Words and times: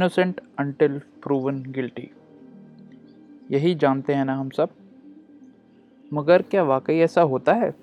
innocent 0.00 0.40
until 0.58 0.98
proven 0.98 1.62
guilty 1.62 2.10
यही 3.50 3.74
जानते 3.74 4.14
हैं 4.14 4.24
ना 4.24 4.34
हम 4.34 4.50
सब। 4.50 4.68
मगर 6.12 6.42
क्या 6.42 6.62
वाकई 6.62 6.98
ऐसा 6.98 7.22
होता 7.22 7.52
है? 7.52 7.74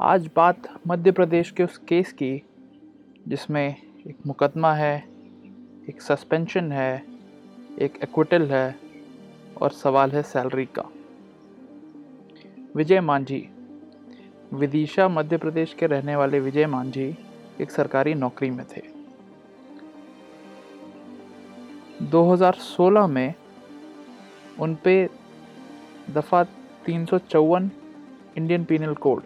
आज 0.00 0.30
बात 0.36 0.80
मध्य 0.88 1.12
प्रदेश 1.12 1.50
के 1.50 1.64
उस 1.64 1.78
केस 1.78 2.12
की, 2.12 2.42
जिसमें 3.28 3.76
एक 4.06 4.16
मुकदमा 4.26 4.74
है, 4.74 5.04
एक 5.88 6.02
सस्पेंशन 6.02 6.72
है, 6.72 7.02
एक 7.78 7.96
एक्विटल 8.02 8.42
है, 8.42 8.76
और 9.62 9.70
सवाल 9.70 10.10
है 10.10 10.22
सैलरी 10.22 10.66
का। 10.66 10.90
विजय 12.76 13.00
मांझी। 13.00 13.48
विदिशा 14.54 15.08
मध्य 15.08 15.36
प्रदेश 15.36 15.74
के 15.74 15.86
रहने 15.86 16.16
वाले 16.16 16.40
विजय 16.40 16.66
मांझी 16.66 17.18
एक 17.60 17.70
सरकारी 17.70 18.14
नौकरी 18.14 18.50
में 18.50 18.66
थे। 18.76 18.95
2016 22.02 23.06
में 23.08 23.34
उन 24.60 24.74
पे 24.84 24.94
दफ़ा 26.14 26.42
तीन 26.86 27.06
सौ 27.06 27.18
चौवन 27.18 27.70
Indian 28.36 28.64
penal 28.64 28.94
code 28.94 29.22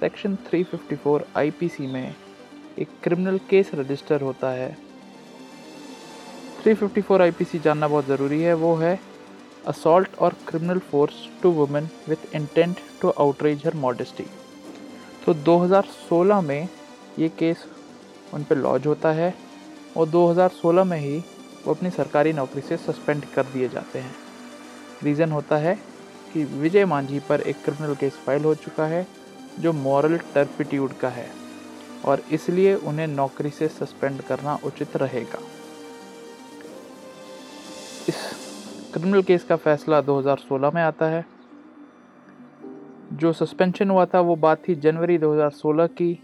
section 0.00 0.36
354 0.52 1.22
IPC 1.36 1.86
में 1.86 2.14
एक 2.78 2.88
क्रिमिनल 3.02 3.38
केस 3.50 3.70
रजिस्टर 3.74 4.20
होता 4.20 4.50
है। 4.50 4.76
354 6.66 7.20
आईपीसी 7.20 7.58
जानना 7.58 7.88
बहुत 7.88 8.06
ज़रूरी 8.06 8.40
है। 8.42 8.54
वो 8.54 8.74
है 8.74 8.98
असॉल्ट 9.66 10.18
और 10.18 10.34
criminal 10.48 10.78
force 10.90 11.26
to 11.42 11.50
women 11.52 11.88
with 12.08 12.34
intent 12.34 12.76
to 13.02 13.10
outreach 13.10 13.66
her 13.66 13.74
modesty 13.76 14.26
तो 15.26 15.34
2016 15.44 16.42
में 16.44 16.68
ये 17.18 17.28
केस 17.28 17.66
उन 18.34 18.44
पर 18.44 18.56
लॉज 18.56 18.86
होता 18.86 19.12
है 19.12 19.34
और 19.96 20.08
2016 20.10 20.84
में 20.84 20.98
ही 20.98 21.22
वो 21.66 21.74
अपनी 21.74 21.90
सरकारी 21.90 22.32
नौकरी 22.32 22.62
से 22.62 22.76
सस्पेंड 22.76 23.24
कर 23.24 23.42
दिए 23.42 23.68
जाते 23.68 23.98
हैं। 23.98 24.14
रीज़न 25.02 25.32
होता 25.32 25.56
है 25.56 25.78
कि 26.32 26.44
विजय 26.44 26.84
मांझी 26.84 27.20
पर 27.20 27.40
एक 27.40 27.56
क्रिमिनल 27.64 27.94
केस 27.94 28.12
फ़ाइल 28.12 28.44
हो 28.44 28.54
चुका 28.54 28.86
है, 28.86 29.06
जो 29.60 29.72
मॉरल 29.72 30.18
टर्पिट्यूड 30.18 30.92
का 30.92 31.08
है, 31.08 31.30
और 32.04 32.22
इसलिए 32.32 32.74
उन्हें 32.74 33.06
नौकरी 33.06 33.50
से 33.50 33.68
सस्पेंड 33.68 34.22
करना 34.22 34.58
उचित 34.64 34.96
रहेगा। 34.96 35.38
इस 38.08 38.16
क्रिमिनल 38.94 39.22
केस 39.22 39.44
का 39.44 39.56
फैसला 39.56 40.00
2016 40.00 40.70
में 40.70 40.82
आता 40.82 41.06
है। 41.06 41.26
जो 43.12 43.32
सस्पेंशन 43.32 43.90
हुआ 43.90 44.06
था, 44.06 44.20
वो 44.20 44.36
बात 44.36 44.68
थी 44.68 44.74
जनवरी 44.74 45.18
2016 45.18 45.86
की। 45.86 46.22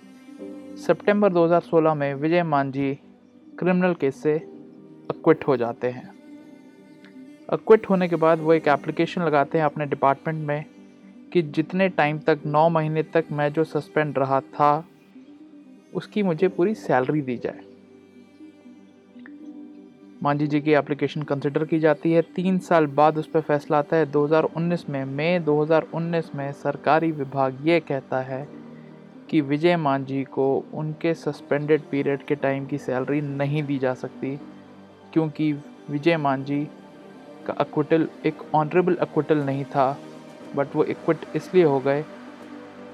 सितंबर 0.87 1.33
2016 1.33 1.95
में 1.95 2.15
विजय 2.15 2.43
मांझी 2.43 2.95
क्रिमिनल 3.59 3.95
केस 3.95 4.23
से 4.23 4.54
अक्विट 5.11 5.49
हो 5.49 5.57
जाते 5.57 5.87
हैं। 5.87 6.15
अक्विट 7.51 7.91
होने 7.91 8.09
के 8.09 8.17
बाद 8.17 8.39
वो 8.39 8.53
एक 8.53 8.69
एप्लीकेशन 8.69 9.23
लगाते 9.23 9.59
हैं 9.59 9.65
अपने 9.65 9.87
डिपार्टमेंट 9.87 10.47
में 10.47 10.65
कि 11.33 11.43
जितने 11.43 11.89
टाइम 11.89 12.19
तक, 12.19 12.39
नौ 12.47 12.69
महीने 12.69 13.03
तक 13.03 13.25
मैं 13.33 13.53
जो 13.53 13.65
सस्पेंड 13.65 14.19
रहा 14.19 14.41
था, 14.41 14.85
उसकी 15.95 16.23
मुझे 16.23 16.49
पूरी 16.49 16.75
सैलरी 16.75 17.21
दी 17.21 17.37
जाए। 17.37 17.61
मांझी 20.23 20.47
जी 20.47 20.61
की 20.61 20.73
एप्लीकेशन 20.73 21.23
कंसिडर 21.23 21.65
की 21.65 21.79
जाती 21.79 22.13
है। 22.13 22.23
तीन 22.23 22.59
साल 22.59 22.87
बाद 22.87 23.19
उस 23.19 23.27
पर 23.27 23.41
फैसला 23.41 23.79
आता 23.79 23.97
है। 23.97 24.07
2019 24.07 24.91
में 24.91 25.05
मई 25.05 25.39
2019 25.39 26.35
में 26.35 26.53
सरकारी 26.53 27.13
विभाग 27.13 27.59
ये 27.65 27.81
कहता 27.81 28.21
है 28.21 28.49
कि 29.31 29.41
विजय 29.41 29.77
मांझी 29.77 30.25
को 30.25 30.65
उनके 30.75 31.15
सस्पेंडेड 31.15 31.83
पीरियड 31.91 32.23
के 32.23 32.35
टाइम 32.35 32.67
की 32.67 32.79
सैलरी 32.79 33.21
नहीं 33.21 33.63
दी 33.63 33.79
जा 33.79 33.95
सकती। 33.95 34.41
क्योंकि 35.15 35.53
विजय 35.91 36.17
मांझी 36.17 36.65
का 37.47 37.53
अक्विटल 37.53 38.09
एक 38.27 38.43
ऑनरेबल 38.55 38.95
अक्विटल 38.97 39.39
नहीं 39.39 39.65
था 39.65 39.87
बट 40.55 40.75
वो 40.77 40.85
इक्विट 40.85 41.27
इसलिए 41.37 41.65
हो 41.65 41.79
गए 41.81 42.03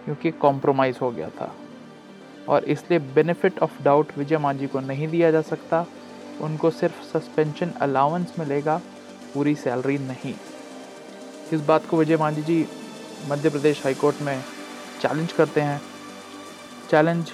क्योंकि 0.04 0.30
कॉम्प्रोमाइज़ 0.30 0.98
हो 1.00 1.10
गया 1.10 1.28
था। 1.30 1.52
और 2.48 2.64
इसलिए 2.64 2.98
benefit 3.14 3.58
of 3.58 3.82
doubt 3.82 4.06
Vijay 4.18 4.38
Manjhi 4.38 4.66
को 4.66 4.80
नहीं 4.80 5.08
दिया 5.08 5.30
जा 5.30 5.42
सकता। 5.42 5.86
उनको 6.40 6.70
सिर्फ़ 6.70 7.02
सस्पेंशन 7.04 7.70
अलाउंस 7.80 8.34
मिलेगा, 8.38 8.80
पूरी 9.34 9.54
सैलरी 9.54 9.98
नहीं। 9.98 10.34
इस 11.52 11.60
बात 11.60 11.86
को 11.86 11.96
विजय 11.96 12.16
मांझी 12.16 12.42
जी 12.42 12.66
मध्य 13.28 13.50
प्रदेश 13.50 13.84
हाईकोर्ट 13.84 14.22
में 14.22 14.42
चैलेंज 15.02 15.32
करते 15.32 15.60
हैं। 15.60 15.80
चैलेंज 16.90 17.32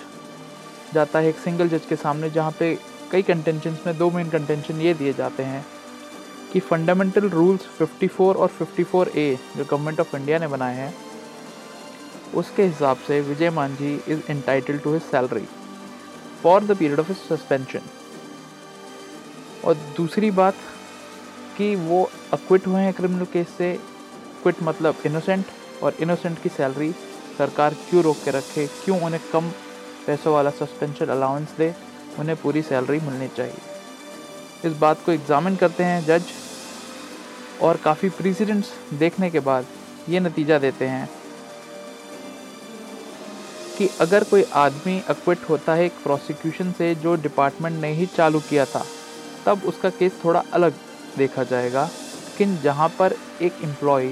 जाता 0.95 1.19
है 1.19 1.29
एक 1.29 1.39
सिंगल 1.39 1.69
जज 1.69 1.87
के 1.89 1.97
सामने, 1.97 2.31
जहाँ 2.31 2.55
पे 2.59 2.79
कई 3.13 3.23
कंटेंशन 3.23 3.77
में 3.87 3.97
दो 3.99 4.11
मेन 4.11 4.31
कंटेंशन 4.31 4.81
ये 4.81 4.95
दिए 4.95 5.13
जाते 5.13 5.43
हैं 5.43 5.65
कि 6.53 6.61
फंडामेंटल 6.61 7.29
रूल्स 7.29 7.67
54 7.81 8.37
और 8.37 8.51
54 8.63 9.09
ए 9.09 9.39
जो 9.57 9.65
गवर्नमेंट 9.65 10.01
ऑफ़ 10.01 10.17
इंडिया 10.17 10.39
ने 10.39 10.47
बनाए 10.47 10.75
हैं, 10.77 10.95
उसके 12.35 12.63
हिसाब 12.63 12.97
से 13.07 13.21
Vijay 13.21 13.51
Manjhi 13.51 13.95
is 14.09 14.31
entitle 14.31 14.79
to 14.79 14.93
his 14.93 15.03
salary 15.03 15.47
for 16.43 16.65
the 16.65 16.77
period 16.77 17.01
of 17.01 17.13
suspension 17.13 17.81
और 19.65 19.75
दूसरी 19.97 20.31
बात 20.31 20.55
कि 21.57 21.75
वो 21.77 22.03
अक्विट 22.33 22.67
हुए 22.67 22.81
हैं 22.81 22.93
क्रिमिनल 22.93 23.25
केस 23.33 23.49
से 23.59 23.73
क्विट 24.43 24.63
मतलब 24.63 24.95
इनोसेंट 25.07 25.45
और 25.83 25.95
इनोसेंट 26.01 26.43
की 26.43 26.49
सैलरी 26.49 26.93
सरकार 27.39 27.75
क्यों 27.89 28.03
रोक 28.03 28.17
के 28.25 28.31
रखे, 28.31 28.67
क्यों 28.85 29.01
उन्हें 29.01 29.23
कम 29.33 29.51
पैसों 30.07 30.33
वाला 30.35 30.51
सस्पेंशन 30.51 31.07
अलाउंस 31.07 31.55
दे 31.59 31.75
उन्हें 32.19 32.37
पूरी 32.37 32.63
सैलरी 32.63 33.01
मिलनी 33.01 33.29
चाहिए। 33.37 33.61
इस 34.65 34.77
बात 34.79 35.05
को 35.05 35.13
एग्ज़ामिन 35.13 35.57
करते 35.57 35.85
हैं 35.85 36.05
जज 36.07 36.33
और 37.63 37.77
काफ़ी 37.77 38.09
प्रेसिडेंट्स 38.13 38.71
देखने 38.95 39.31
के 39.31 39.41
बाद 39.43 39.67
ये 40.09 40.21
नतीजा 40.21 40.59
देते 40.59 40.87
हैं 40.87 41.09
कि 43.79 43.89
अगर 44.01 44.25
कोई 44.25 44.45
आदमी 44.57 45.01
अक्विट 45.09 45.39
होता 45.49 45.75
है 45.75 45.85
एक 45.85 46.03
प्रोसिक्यूशन 46.03 46.73
से 46.73 46.95
जो 46.95 47.15
डिपार्टमेंट 47.23 47.81
ने 47.81 47.93
ही 47.93 48.07
चालू 48.07 48.41
किया 48.41 48.65
था, 48.65 48.85
तब 49.47 49.63
उसका 49.67 49.91
केस 49.91 50.13
थोड़ा 50.25 50.43
अलग 50.53 50.75
देखा 51.17 51.43
जाएगा। 51.45 51.85
लेकिन 51.85 52.57
जहाँ 52.63 52.89
पर 52.89 53.15
एक 53.43 53.59
एम्प्लॉय 53.65 54.07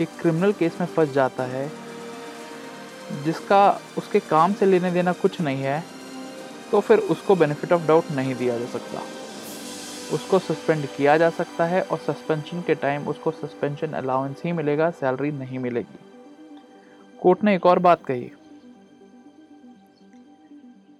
एक 0.00 0.08
क्रिमिनल 0.20 0.52
केस 0.52 0.76
में 0.80 0.86
फंस 0.86 1.12
जाता 1.12 1.44
है, 1.44 1.70
जिसका 3.24 3.80
उसके 3.98 4.20
काम 4.20 4.52
से 4.52 4.66
लेने 4.66 4.90
देना 4.90 5.12
कुछ 5.14 5.40
नहीं 5.40 5.62
है 5.62 5.82
तो 6.72 6.80
फिर 6.80 6.98
उसको 6.98 7.34
बेनिफिट 7.34 7.72
ऑफ़ 7.72 7.86
डाउट 7.86 8.04
नहीं 8.10 8.34
दिया 8.34 8.58
जा 8.58 8.66
सकता। 8.66 9.02
उसको 10.14 10.38
सस्पेंड 10.38 10.86
किया 10.86 11.18
जा 11.18 11.30
सकता 11.30 11.64
है 11.64 11.82
और 11.82 11.98
सस्पेंशन 11.98 12.62
के 12.62 12.74
टाइम 12.74 13.08
उसको 13.08 13.30
सस्पेंशन 13.30 13.92
अलाउंस 13.92 14.42
ही 14.44 14.52
मिलेगा 14.52 14.90
सैलरी 14.90 15.30
नहीं 15.30 15.58
मिलेगी। 15.58 15.98
कोर्ट 17.22 17.44
ने 17.44 17.54
एक 17.54 17.66
और 17.66 17.78
बात 17.78 18.04
कही 18.04 18.32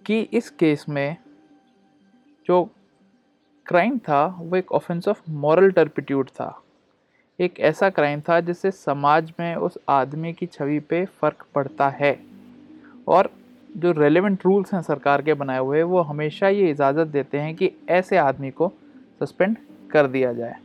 कि 0.06 0.20
इस 0.20 0.50
केस 0.50 0.86
में 0.88 1.16
जो 2.46 2.64
क्राइम 3.66 3.98
था, 3.98 4.36
वो 4.38 4.56
एक 4.56 4.72
ऑफेंस 4.72 5.08
ऑफ़ 5.08 5.22
मॉरल 5.28 5.70
टर्पिट्यूड 5.70 6.28
था। 6.28 6.62
एक 7.40 7.60
ऐसा 7.60 7.90
क्राइम 7.90 8.20
था 8.20 8.40
जिससे 8.40 8.70
समाज 8.70 9.32
में 9.40 9.56
उस 9.56 9.78
आदमी 9.88 10.32
की 10.32 10.46
छवि 10.46 10.80
पे 10.80 11.04
फ़र्क 11.04 11.46
पड़ता 11.54 11.88
है। 11.88 12.24
और 13.08 13.30
जो 13.74 13.92
रेलेवेंट 13.92 14.44
रूल्स 14.46 14.72
हैं 14.74 14.80
सरकार 14.82 15.22
के 15.22 15.34
बनाए 15.34 15.58
हुए, 15.58 15.82
वो 15.82 16.00
हमेशा 16.00 16.48
ये 16.48 16.70
इजाज़त 16.70 17.06
देते 17.08 17.38
हैं 17.38 17.54
कि 17.56 17.70
ऐसे 17.90 18.16
आदमी 18.18 18.50
को 18.50 18.72
सस्पेंड 19.20 19.56
कर 19.92 20.06
दिया 20.06 20.32
जाए। 20.32 20.56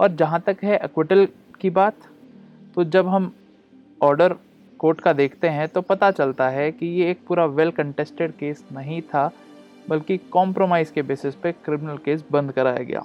और 0.00 0.12
जहाँ 0.12 0.40
तक 0.40 0.64
है 0.64 0.76
एक्विटल 0.76 1.26
की 1.60 1.70
बात 1.70 1.96
तो 2.76 2.84
जब 2.86 3.08
हम 3.08 3.32
ऑर्डर 4.00 4.34
कोर्ट 4.80 5.00
का 5.00 5.12
देखते 5.12 5.48
हैं 5.48 5.68
तो 5.68 5.80
पता 5.82 6.10
चलता 6.10 6.48
है 6.48 6.70
कि 6.72 6.86
ये 6.86 7.10
एक 7.10 7.20
पूरा 7.28 7.44
वेल 7.46 7.70
कंटेस्टेड 7.70 8.32
केस 8.32 8.64
नहीं 8.72 9.00
था, 9.04 9.30
बल्कि 9.88 10.16
कॉम्प्रोमाइज़ 10.32 10.92
के 10.92 11.02
बेसिस 11.02 11.34
पे 11.34 11.52
क्रिमिनल 11.54 11.96
केस 11.96 12.24
बंद 12.32 12.52
कराया 12.52 12.82
गया। 12.82 13.04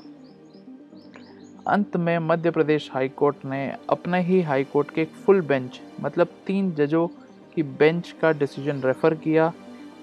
अंत 1.68 1.98
में 1.98 2.18
मध्य 2.20 2.52
प्रदेश 2.52 2.90
हाई 2.94 3.10
कोर्ट 3.10 3.46
ने 3.46 3.68
अपने 3.90 4.22
ही 4.22 4.42
हाई 4.42 4.64
कोर्ट 4.64 4.92
के 4.92 5.02
एक 5.02 5.12
फुल 5.26 5.42
बेंच 5.42 5.80
मतलब 6.02 6.28
तीन 6.48 6.72
जजों 6.72 7.08
की 7.56 7.64
बेंच 7.64 8.14
का 8.22 8.32
डिसीज़न 8.32 8.82
रेफ़र 8.82 9.14
किया। 9.16 9.52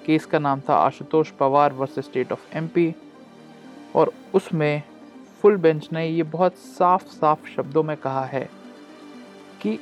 केस 0.07 0.25
का 0.27 0.39
नाम 0.39 0.61
था 0.61 0.75
Ashutosh 0.77 1.31
Pawar 1.31 1.73
versus 1.73 2.05
state 2.05 2.33
of 2.33 2.57
MP 2.57 2.95
और 3.97 4.13
उसमें 4.35 4.83
फुल 5.43 5.57
बेंच 5.57 5.89
ने 5.93 6.07
ये 6.07 6.23
बहुत 6.23 6.57
साफ़ 6.57 7.07
साफ़ 7.11 7.49
शब्दों 7.49 7.83
में 7.83 7.97
कहा 7.97 8.25
है 8.25 8.49
कि 9.63 9.79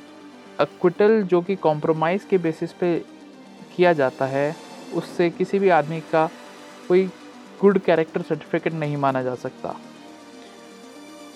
अक्विटल 0.59 1.21
जो 1.23 1.41
कि 1.41 1.55
कॉम्प्रोमाइज़ 1.55 2.27
के 2.27 2.37
बेसिस 2.37 2.73
पे 2.73 2.97
किया 3.75 3.93
जाता 3.93 4.25
है, 4.25 4.55
उससे 4.93 5.29
किसी 5.29 5.59
भी 5.59 5.69
आदमी 5.69 5.99
का 6.01 6.29
कोई 6.87 7.05
गुड 7.61 7.79
कैरेक्टर 7.79 8.21
सर्टिफिकेट 8.21 8.73
नहीं 8.73 8.97
माना 8.97 9.21
जा 9.23 9.35
सकता। 9.35 9.75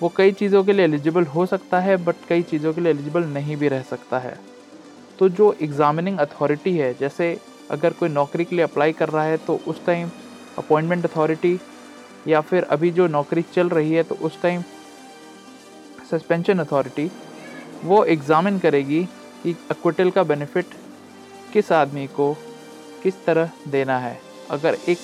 वो 0.01 0.11
कई 0.17 0.31
चीज़ों 0.31 0.63
के 0.63 0.73
लिए 0.73 0.85
एलिजिबल 0.85 1.25
हो 1.25 1.45
सकता 1.45 1.79
है 1.79 1.97
बट 1.97 2.15
कई 2.29 2.41
चीज़ों 2.43 2.73
के 2.73 2.81
लिए 2.81 2.91
एलिजिबल 2.91 3.23
नहीं 3.23 3.57
भी 3.57 3.67
रह 3.67 3.81
सकता 3.81 4.19
है। 4.19 4.37
तो 5.19 5.29
जो 5.29 5.55
एग्ज़ामिनिंग 5.61 6.17
अथॉरिटी 6.19 6.77
है, 6.77 6.93
जैसे 6.93 7.37
अगर 7.71 7.93
कोई 7.93 8.09
नौकरी 8.09 8.45
के 8.45 8.55
लिए 8.55 8.65
अप्लाई 8.65 8.93
कर 8.93 9.09
रहा 9.09 9.23
है 9.23 9.37
तो 9.37 9.59
उस 9.67 9.85
टाइम 9.85 10.09
अपॉइंटमेंट 10.57 11.05
अथॉरिटी 11.05 11.59
या 12.27 12.41
फिर 12.41 12.63
अभी 12.65 12.91
जो 12.91 13.07
नौकरी 13.07 13.41
चल 13.53 13.69
रही 13.69 13.93
है 13.93 14.03
तो 14.03 14.15
उस 14.21 14.41
टाइम 14.41 14.63
सस्पेंशन 16.11 16.59
अथॉरिटी 16.59 17.09
वो 17.83 18.03
एग्ज़ामिन 18.05 18.59
करेगी 18.59 19.03
कि 19.43 19.55
अक्विटल 19.71 20.11
का 20.11 20.23
बेनिफिट 20.23 20.65
किस 21.53 21.71
आदमी 21.71 22.05
को 22.07 22.33
किस 23.03 23.25
तरह 23.25 23.51
देना 23.67 23.97
है। 23.99 24.17
अगर 24.51 24.77
एक 24.89 24.97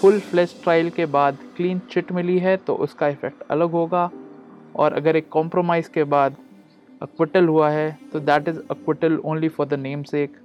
फुल 0.00 0.18
फ्लैश 0.20 0.54
ट्रायल 0.62 0.90
के 0.90 1.06
बाद 1.08 1.38
क्लीन 1.56 1.80
चिट 1.90 2.12
मिली 2.12 2.38
है 2.38 2.56
तो 2.56 2.74
उसका 2.76 3.08
इफ़ेक्ट 3.08 3.42
अलग 3.50 3.70
होगा 3.70 4.10
और 4.76 4.92
अगर 4.92 5.16
एक 5.16 5.28
कॉम्प्रोमाइज़ 5.28 5.88
के 5.90 6.04
बाद 6.04 6.36
अक्विटल 7.02 7.48
हुआ 7.48 7.70
है 7.70 7.98
तो 8.12 8.20
that 8.20 8.48
is 8.48 8.60
only 9.24 9.48
for 9.48 9.66
the 9.66 9.74
namesake 10.02 10.36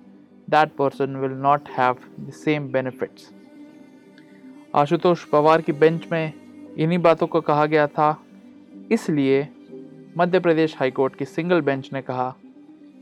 that 0.48 0.72
person 0.72 1.16
will 1.16 1.38
not 1.42 1.70
have 1.70 1.98
the 2.20 2.32
same 2.34 2.72
benefits 2.72 3.30
Ashutosh 4.76 5.24
Pawar 5.26 5.62
की 5.62 5.72
बेंच 5.72 6.08
में 6.12 6.34
इन्हीं 6.78 7.00
बातों 7.00 7.28
को 7.28 7.42
कहा 7.42 7.66
गया 7.66 7.88
था। 7.88 8.24
इसलिए 8.92 9.48
मध्य 10.18 10.40
प्रदेश 10.40 10.76
हाईकोर्ट 10.78 11.16
की 11.16 11.26
सिंगल 11.26 11.62
बेंच 11.62 11.90
ने 11.94 12.02
कहा 12.02 12.36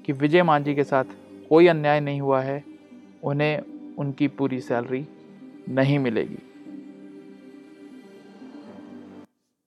कि 0.05 0.13
विजय 0.13 0.43
मांझी 0.43 0.75
के 0.75 0.83
साथ 0.83 1.03
कोई 1.49 1.67
अन्याय 1.67 1.99
नहीं 1.99 2.21
हुआ 2.21 2.41
है। 2.41 2.63
उन्हें 3.23 3.95
उनकी 3.97 4.27
पूरी 4.27 4.59
सैलरी 4.61 5.05
नहीं 5.69 5.99
मिलेगी। 5.99 6.37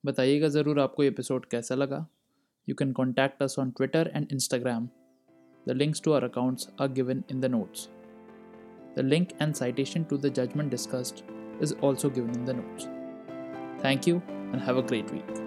बताइएगा 0.03 0.47
ज़रूर 0.47 0.79
आपको 0.79 1.03
एपिसोड 1.03 1.45
कैसा 1.45 1.75
लगा। 1.75 2.05
You 2.65 2.75
can 2.75 2.93
contact 2.93 3.41
us 3.41 3.57
on 3.57 3.73
Twitter 3.73 4.09
and 4.13 4.29
Instagram. 4.29 4.89
The 5.65 5.73
links 5.73 5.99
to 6.01 6.13
our 6.13 6.23
accounts 6.25 6.69
are 6.79 6.87
given 6.87 7.23
in 7.27 7.41
the 7.41 7.49
notes. 7.49 7.89
The 8.95 9.03
link 9.03 9.33
and 9.39 9.55
citation 9.55 10.05
to 10.05 10.17
the 10.17 10.29
judgment 10.29 10.69
discussed 10.69 11.23
is 11.59 11.73
also 11.81 12.09
given 12.09 12.33
in 12.35 12.45
the 12.45 12.53
notes. 12.53 12.87
Thank 13.79 14.07
you 14.07 14.21
and 14.27 14.61
have 14.61 14.77
a 14.77 14.81
great 14.81 15.11
week. 15.11 15.42